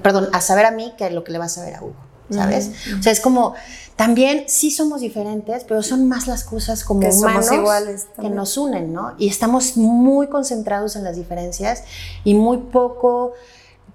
[0.02, 1.95] perdón, a saber a mí que lo que le va a saber a Hugo,
[2.30, 2.72] ¿sabes?
[3.00, 3.56] O sea, es como,
[3.95, 8.58] también sí somos diferentes, pero son más las cosas como que humanos iguales que nos
[8.58, 9.13] unen, ¿no?
[9.17, 11.84] Y estamos muy concentrados en las diferencias
[12.24, 13.34] y muy poco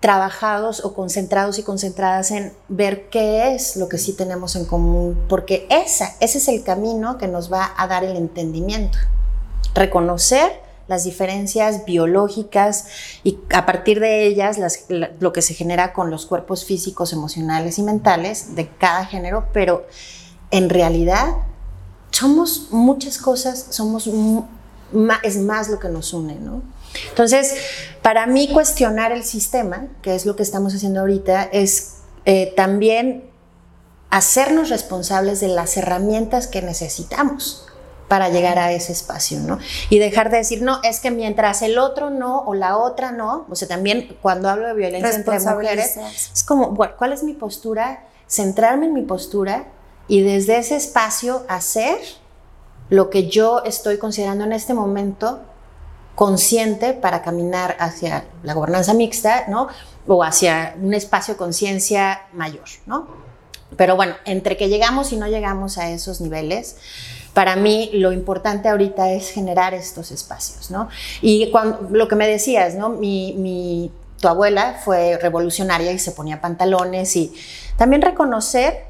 [0.05, 5.19] trabajados o concentrados y concentradas en ver qué es lo que sí tenemos en común,
[5.31, 8.99] porque esa, ese es el camino que nos va a dar el entendimiento.
[9.75, 12.85] Reconocer las diferencias biológicas
[13.23, 14.59] y a partir de ellas
[14.91, 19.87] lo que se genera con los cuerpos físicos, emocionales y mentales de cada género, pero
[20.51, 21.29] en realidad
[22.11, 24.11] somos muchas cosas, somos
[25.23, 26.74] es más lo que nos une, ¿no?
[27.09, 27.55] Entonces,
[28.03, 33.31] para mí cuestionar el sistema, que es lo que estamos haciendo ahorita, es eh, también
[34.11, 37.67] hacernos responsables de las herramientas que necesitamos
[38.09, 39.59] para llegar a ese espacio, ¿no?
[39.91, 43.47] Y dejar de decir, no, es que mientras el otro no o la otra no,
[43.49, 45.97] o sea, también cuando hablo de violencia entre mujeres,
[46.33, 48.07] es como, bueno, ¿cuál es mi postura?
[48.29, 49.67] Centrarme en mi postura
[50.07, 51.99] y desde ese espacio hacer
[52.91, 55.41] lo que yo estoy considerando en este momento
[56.15, 59.69] consciente para caminar hacia la gobernanza mixta, ¿no?
[60.07, 63.09] O hacia un espacio conciencia mayor, ¿no?
[63.77, 66.77] Pero bueno, entre que llegamos y no llegamos a esos niveles,
[67.33, 70.89] para mí lo importante ahorita es generar estos espacios, ¿no?
[71.21, 71.53] Y
[71.91, 72.91] lo que me decías, ¿no?
[72.91, 77.35] Mi, tu abuela fue revolucionaria y se ponía pantalones y
[77.77, 78.85] también reconocer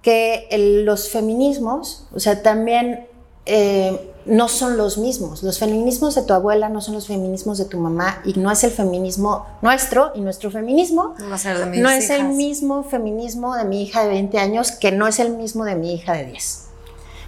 [0.00, 0.48] que
[0.84, 3.08] los feminismos, o sea, también
[3.44, 5.42] eh, no son los mismos.
[5.42, 8.62] Los feminismos de tu abuela no son los feminismos de tu mamá y no es
[8.64, 14.08] el feminismo nuestro y nuestro feminismo no, es el mismo feminismo de mi hija de
[14.08, 16.68] 20 años que no es el mismo de mi hija de 10.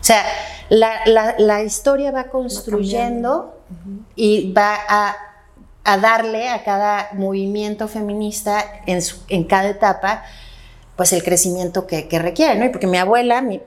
[0.01, 0.25] O sea,
[0.69, 3.55] la, historia va construyendo
[4.17, 5.17] y va a,
[5.99, 10.23] darle a cada movimiento feminista en, en cada etapa
[11.01, 12.67] pues el crecimiento que, requiere, ¿no?
[12.67, 13.63] Y porque mi abuela, en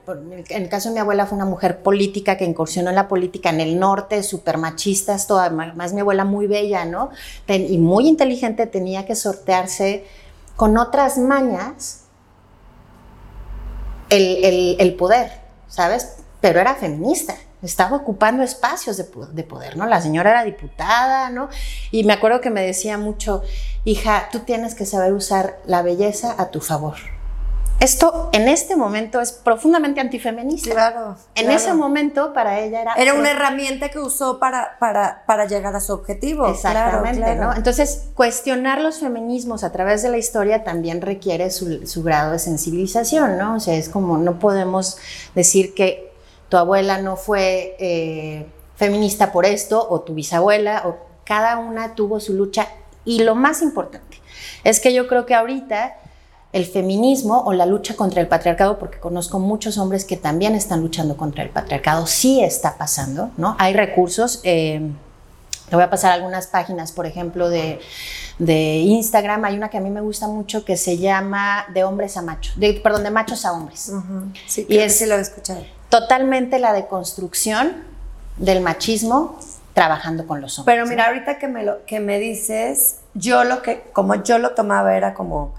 [0.50, 3.60] el caso de mi abuela fue una mujer política que incursionó en la política en
[3.60, 7.10] el norte, súper machistas, toda, más mi abuela muy bella, ¿no?
[7.48, 10.06] y muy inteligente, tenía que sortearse
[10.56, 12.02] con otras mañas
[14.12, 15.32] el, poder,
[15.68, 16.18] ¿sabes?
[16.40, 19.88] Pero era feminista estaba ocupando espacios de, de, poder, ¿no?
[19.88, 21.50] La señora era diputada, ¿no?
[21.90, 23.42] Y me acuerdo que me decía mucho,
[23.86, 27.13] hija, tú tienes que saber usar la belleza a tu favor.
[27.84, 30.72] Esto en este momento es profundamente antifeminista.
[30.72, 31.18] Claro.
[31.36, 32.94] En ese momento para ella era...
[32.94, 36.48] Era una herramienta que usó para, para, para llegar a su objetivo.
[36.48, 37.54] Exactamente, ¿no?
[37.54, 42.40] Entonces, cuestionar los feminismos a través de la historia también requiere su, su, grado de
[42.40, 43.56] sensibilización, ¿no?
[43.56, 44.98] O sea, es como no podemos
[45.36, 46.10] decir que
[46.48, 48.46] tu abuela no fue eh,
[48.78, 52.70] feminista por esto, o tu bisabuela, o cada una tuvo su lucha.
[53.04, 54.22] Y lo más importante
[54.64, 55.98] es que yo creo que ahorita
[56.54, 60.82] el feminismo o la lucha contra el patriarcado, porque conozco muchos hombres que también están
[60.82, 63.56] luchando contra el patriarcado, sí está pasando, ¿no?
[63.60, 64.40] Hay recursos.
[64.44, 64.92] Eh,
[65.70, 67.80] te voy a pasar algunas páginas, por ejemplo, de,
[68.40, 69.44] Instagram.
[69.46, 72.60] Hay una que a mí me gusta mucho que se llama De hombres a machos,
[72.60, 73.92] de, perdón, de machos a hombres.
[74.46, 75.64] Sí, y es, sí lo he escuchado.
[75.90, 77.84] Totalmente la deconstrucción
[78.38, 79.40] del machismo
[79.74, 80.76] trabajando con los hombres.
[80.76, 84.52] Pero mira, ahorita que me, lo, que me dices, yo lo que, como yo lo
[84.52, 85.54] tomaba era como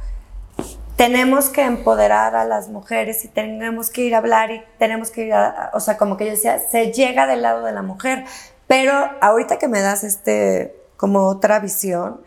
[0.96, 5.26] tenemos que empoderar a las mujeres y tenemos que ir a hablar y tenemos que
[5.26, 8.24] ir a, o sea, como que yo decía, se llega del lado de la mujer,
[8.66, 12.20] pero ahorita que me das este, como otra visión,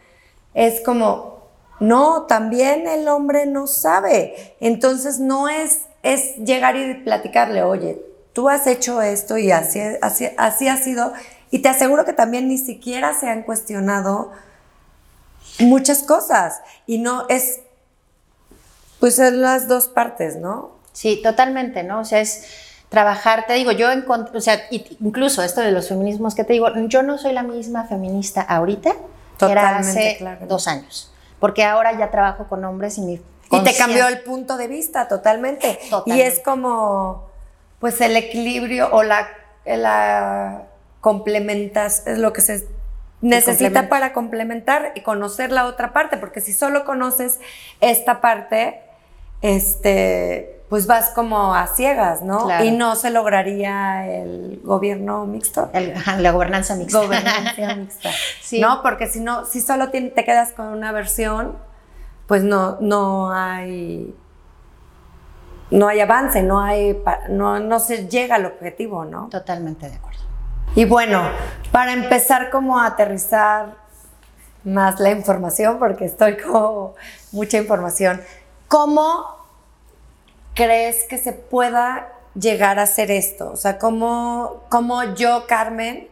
[0.54, 1.48] es como,
[1.80, 8.02] no, también el hombre no sabe, entonces no es, es llegar y platicarle, oye,
[8.34, 11.14] tú has hecho esto y así, así, así ha sido,
[11.52, 14.32] y te aseguro que también ni siquiera se han cuestionado
[15.60, 17.62] muchas cosas, y no es
[19.00, 20.72] pues son las dos partes, ¿no?
[20.94, 22.00] Sí, totalmente, ¿no?
[22.00, 22.48] O sea, es
[22.90, 26.70] trabajar, te digo, yo encontré, o sea, incluso esto de los feminismos que te digo,
[26.88, 28.96] yo no soy la misma feminista ahorita
[29.38, 33.22] que era hace dos años, porque ahora ya trabajo con hombres y mi...
[33.50, 35.80] Y te cambió el punto de vista totalmente.
[36.06, 37.30] Y es como,
[37.80, 39.30] pues el equilibrio o la,
[39.66, 40.64] la
[41.00, 42.68] complementas, es lo que se
[43.22, 47.40] necesita para complementar y conocer la otra parte, porque si solo conoces
[47.80, 48.82] esta parte,
[49.42, 52.48] este, pues vas como a ciegas, ¿no?
[52.64, 55.70] Y no se lograría el gobierno mixto.
[56.18, 57.00] la gobernanza mixta.
[57.00, 58.10] Gobernanza mixta.
[58.42, 58.60] sí.
[58.60, 58.82] ¿No?
[58.82, 61.58] Porque si no, si solo te, quedas con una versión,
[62.28, 64.14] pues no, no hay
[65.70, 69.30] no hay avance, no hay no, no se llega al objetivo, ¿no?
[69.30, 70.20] Totalmente de acuerdo.
[70.76, 71.24] Y bueno,
[71.72, 73.76] para empezar como a aterrizar
[74.64, 76.96] más la información, porque estoy como
[77.32, 78.22] mucha información.
[78.68, 79.26] ¿Cómo
[80.54, 83.52] crees que se pueda llegar a hacer esto?
[83.52, 86.10] O sea, ¿cómo, cómo yo, Carmen,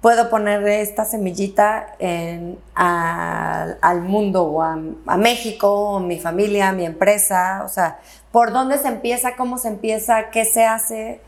[0.00, 7.62] puedo poner esta semillita en, al mundo o a, a, México, mi familia, mi empresa?
[7.64, 8.00] O sea,
[8.32, 9.36] ¿por dónde se empieza?
[9.36, 10.30] ¿Cómo se empieza?
[10.30, 11.20] ¿Qué se hace?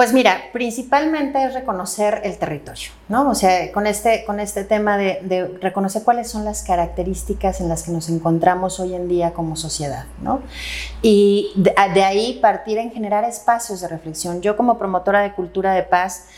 [0.00, 3.28] Pues mira, principalmente es reconocer el territorio, ¿no?
[3.28, 7.82] O sea, con este, con este tema de, reconocer cuáles son las características en las
[7.82, 10.40] que nos encontramos hoy en día como sociedad, ¿no?
[11.02, 14.40] Y de, ahí partir en generar espacios de reflexión.
[14.40, 16.28] Yo como promotora de cultura de paz,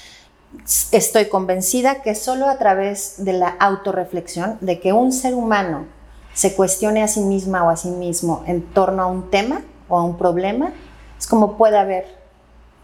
[0.90, 5.87] estoy convencida que solo a través de la autorreflexión, de que un ser humano
[6.35, 9.98] se cuestione a sí misma o a sí mismo en torno a un tema o
[9.98, 10.72] a un problema,
[11.16, 12.22] es como puede haber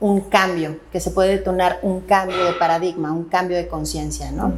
[0.00, 4.52] un cambio, que se puede detonar un cambio de paradigma, un cambio de conciencia, ¿no?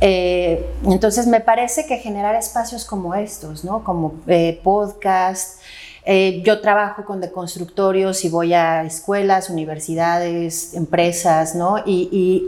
[0.00, 3.82] Eh, entonces me parece que generar espacios como estos, ¿no?
[3.82, 5.60] Como eh, podcast,
[6.04, 11.78] eh, yo trabajo con deconstructorios y voy a escuelas, universidades, empresas, ¿no?
[11.84, 12.44] Y,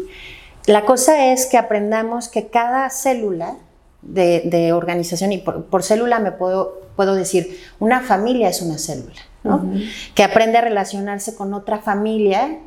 [0.67, 3.57] la cosa es que aprendamos que cada célula
[4.03, 9.15] de, organización, y por, célula me puedo, puedo decir, una familia es una célula
[10.15, 12.59] que aprende a relacionarse con otra familia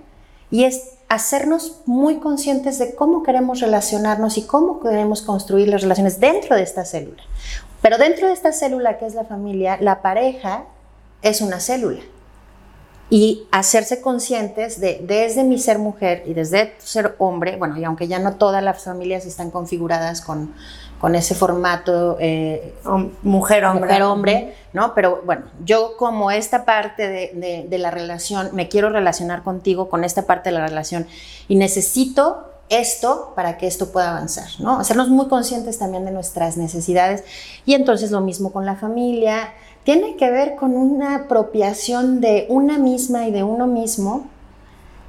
[0.52, 6.20] y es hacernos muy conscientes de cómo queremos relacionarnos y cómo queremos construir las relaciones
[6.20, 7.24] dentro de esta célula.
[7.82, 10.66] Pero dentro de esta célula que es la familia, la pareja
[11.22, 12.02] es una célula.
[13.10, 18.08] Y hacerse conscientes de desde mi ser mujer y desde ser hombre, bueno, y aunque
[18.08, 20.54] ya no todas las familias están configuradas con
[21.00, 22.76] con ese formato eh,
[23.24, 23.88] mujer-hombre.
[23.88, 24.94] Mujer-hombre, ¿no?
[24.94, 30.04] Pero bueno, yo como esta parte de, de, la relación, me quiero relacionar contigo con
[30.04, 31.08] esta parte de la relación
[31.48, 34.80] y necesito esto para que esto pueda avanzar, ¿no?
[34.80, 37.24] Hacernos muy conscientes también de nuestras necesidades
[37.66, 42.78] y entonces lo mismo con la familia, tiene que ver con una apropiación de una
[42.78, 44.28] misma y de uno mismo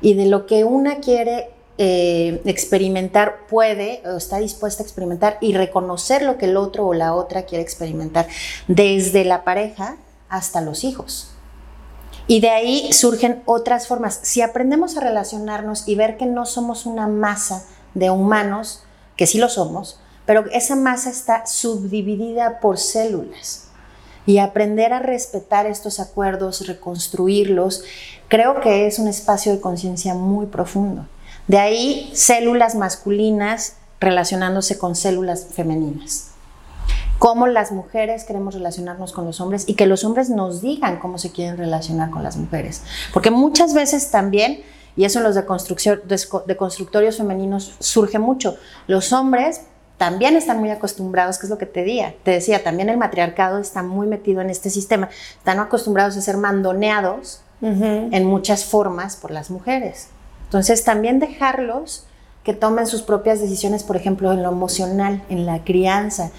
[0.00, 5.54] y de lo que una quiere eh, experimentar puede o está dispuesta a experimentar y
[5.54, 8.28] reconocer lo que el otro o la otra quiere experimentar,
[8.68, 9.96] desde la pareja
[10.28, 11.30] hasta los hijos.
[12.26, 14.20] Y de ahí surgen otras formas.
[14.22, 18.84] Si aprendemos a relacionarnos y ver que no somos una masa de humanos,
[19.16, 23.66] que sí lo somos, pero esa masa está subdividida por células.
[24.26, 27.82] Y aprender a respetar estos acuerdos, reconstruirlos,
[28.28, 31.06] creo que es un espacio de conciencia muy profundo.
[31.50, 36.28] De ahí células masculinas relacionándose con células femeninas.
[37.18, 41.18] Cómo las mujeres queremos relacionarnos con los hombres y que los hombres nos digan cómo
[41.18, 42.84] se quieren relacionar con las mujeres.
[43.12, 44.62] Porque muchas veces también,
[44.94, 45.44] y eso en los de,
[46.46, 49.62] de constructorios femeninos surge mucho, los hombres
[49.96, 53.58] también están muy acostumbrados, que es lo que te decía, te decía, también el matriarcado
[53.58, 59.32] está muy metido en este sistema, están acostumbrados a ser mandoneados en muchas formas por
[59.32, 60.10] las mujeres.
[60.50, 62.06] Entonces, también dejarlos
[62.42, 66.32] que tomen sus propias decisiones, por ejemplo, en lo emocional, en la crianza,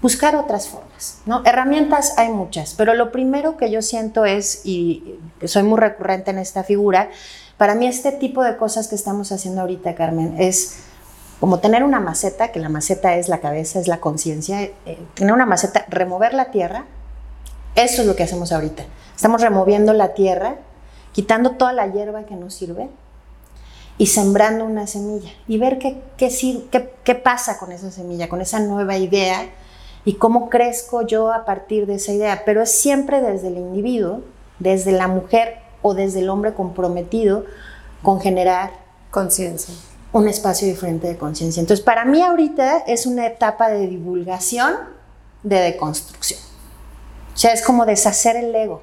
[0.00, 1.42] buscar otras formas, ¿no?
[1.44, 6.38] Herramientas hay muchas, pero lo primero que yo siento es, y soy muy recurrente en
[6.38, 7.10] esta figura,
[7.58, 10.78] para mí este tipo de cosas que estamos haciendo ahorita, Carmen, es
[11.38, 15.34] como tener una maceta, que la maceta es la cabeza, es la conciencia, eh, tener
[15.34, 16.86] una maceta, remover la tierra,
[17.74, 18.84] eso es lo que hacemos ahorita.
[19.14, 20.56] Estamos removiendo la tierra,
[21.12, 22.88] quitando toda la hierba que nos sirve,
[24.00, 26.30] y sembrando una semilla y ver qué, qué,
[27.04, 29.50] qué, pasa con esa semilla, con esa nueva idea
[30.06, 32.44] y cómo crezco yo a partir de esa idea.
[32.46, 34.22] Pero es siempre desde el individuo,
[34.58, 37.44] desde la mujer o desde el hombre comprometido
[38.00, 38.70] con generar
[39.10, 39.74] conciencia.
[40.14, 41.60] Un espacio diferente de conciencia.
[41.60, 44.76] Entonces, para mí ahorita es una etapa de divulgación,
[45.42, 46.40] de deconstrucción.
[47.34, 48.80] O sea, es como deshacer el ego.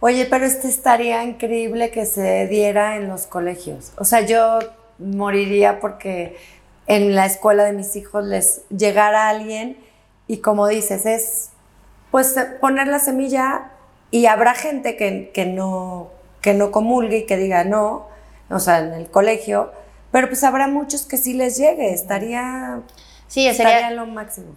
[0.00, 3.92] Oye, pero este estaría increíble que se diera en los colegios.
[3.98, 4.58] O sea, yo
[4.98, 6.36] moriría porque
[6.86, 9.76] en la escuela de mis hijos les llegara alguien
[10.26, 11.50] y como dices, es
[12.10, 13.72] pues poner la semilla
[14.10, 16.10] y habrá gente que, que, no,
[16.40, 18.08] que no comulgue y que diga no,
[18.48, 19.70] o sea, en el colegio,
[20.10, 22.80] pero pues habrá muchos que sí les llegue, estaría
[23.30, 24.56] Sí, sería lo máximo.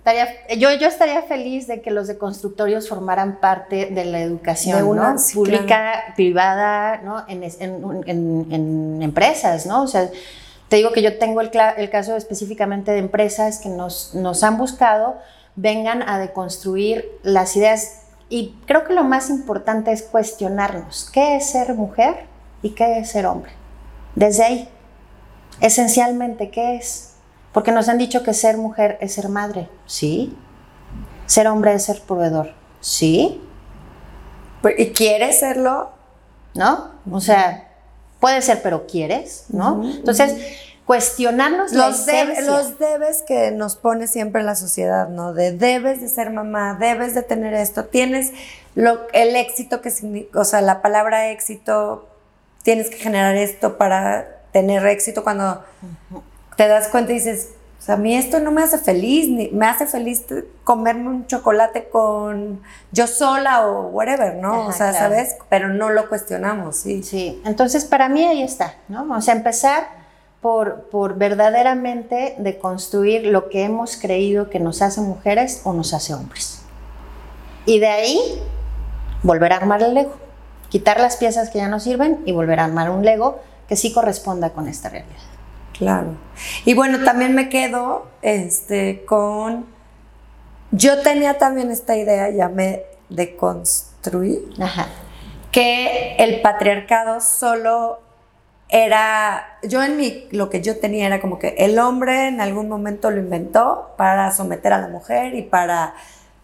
[0.57, 5.15] yo, yo estaría feliz de que los de constructorios formaran parte de la educación ¿no?
[5.31, 7.23] pública, privada, ¿no?
[7.27, 9.83] En, en, empresas, ¿no?
[9.83, 10.09] O sea,
[10.69, 14.57] te digo que yo tengo el, el caso específicamente de empresas que nos, nos han
[14.57, 15.19] buscado,
[15.55, 21.51] vengan a deconstruir las ideas y creo que lo más importante es cuestionarnos qué es
[21.51, 22.25] ser mujer
[22.63, 23.51] y qué es ser hombre.
[24.15, 24.69] Desde ahí,
[25.61, 27.12] esencialmente, ¿qué es?
[27.53, 30.35] Porque nos han dicho que ser mujer es ser madre, sí.
[31.25, 33.41] Ser hombre es ser proveedor, sí.
[34.77, 35.91] ¿Y quieres serlo?
[36.55, 36.91] ¿No?
[37.11, 37.69] O sea,
[38.19, 39.83] puede ser, pero quieres, ¿no?
[39.83, 40.35] Entonces,
[40.85, 42.07] cuestionarnos los,
[42.45, 45.33] los debes que nos pone siempre la sociedad, ¿no?
[45.33, 48.31] De debes de ser mamá, debes de tener esto, tienes
[48.75, 52.07] lo, el éxito que significa, o sea, la palabra éxito
[52.63, 55.63] tienes que generar esto para tener éxito, cuando
[56.55, 57.49] te das cuenta y dices,
[57.83, 60.25] o sea, a mí esto no me hace feliz, ni me hace feliz
[60.63, 62.61] comerme un chocolate con
[62.93, 64.67] yo sola o whatever, ¿no?
[64.67, 65.35] o sea, ¿sabes?
[65.49, 67.03] Pero no lo cuestionamos, sí.
[67.03, 69.13] Sí, entonces para mí ahí está, ¿no?
[69.13, 69.85] O sea, empezar
[70.39, 76.13] por, por verdaderamente deconstruir lo que hemos creído que nos hace mujeres o nos hace
[76.13, 76.61] hombres.
[77.65, 78.41] Y de ahí
[79.23, 80.13] volver a armar el Lego,
[80.69, 83.91] quitar las piezas que ya no sirven y volver a armar un Lego que sí
[83.91, 85.32] corresponda con esta realidad.
[85.73, 86.15] Claro.
[86.65, 89.65] Y bueno, también me quedo este, con...
[90.71, 94.87] Yo tenía también esta idea, ya me deconstruí, Ajá.
[95.51, 97.99] que el patriarcado solo
[98.69, 102.69] era, yo en mi, lo que yo tenía era como que el hombre en algún
[102.69, 105.93] momento lo inventó para someter a la mujer y para,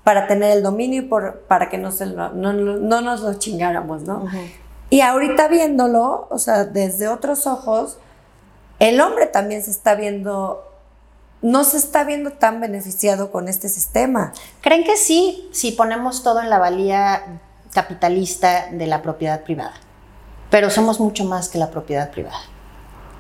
[0.04, 4.28] para tener el dominio y por, para que no, se no, nos lo chingáramos, ¿no?
[4.92, 7.98] Y ahorita viéndolo, o sea, desde otros ojos,
[8.80, 10.66] el hombre también se está viendo,
[11.42, 14.34] no se está viendo tan beneficiado con este sistema.
[14.62, 17.42] ¿Creen que sí, si ponemos todo en la valía
[17.74, 19.74] capitalista de la propiedad privada?
[20.50, 22.42] Pero somos mucho más que la propiedad privada.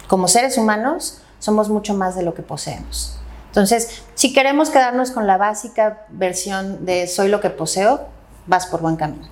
[0.07, 3.19] Como seres humanos, somos mucho más de lo que poseemos.
[3.47, 8.07] Entonces, si queremos quedarnos con la básica versión de soy lo que poseo,
[8.47, 9.27] vas por buen camino.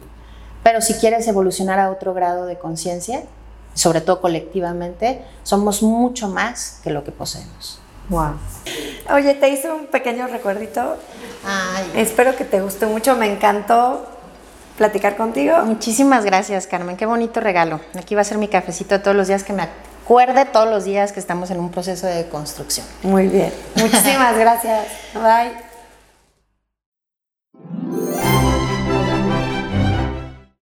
[0.64, 3.24] Pero si quieres evolucionar a otro grado de conciencia,
[3.78, 7.80] sobre todo colectivamente, somos mucho más que lo que poseemos.
[8.10, 8.34] Wow.
[9.14, 10.98] Oye, te hice un pequeño recuerdito.
[11.96, 13.16] Espero que te guste mucho.
[13.16, 14.06] Me encantó
[14.78, 15.58] platicar contigo.
[15.66, 16.98] Muchísimas gracias, Carmen.
[16.98, 17.80] Qué bonito regalo.
[17.96, 21.12] Aquí va a ser mi cafecito todos los días que me acuerde todos los días
[21.12, 22.86] que estamos en un proceso de construcción.
[23.04, 23.54] Muy bien.
[23.76, 24.88] Muchísimas gracias.
[25.14, 25.67] Bye.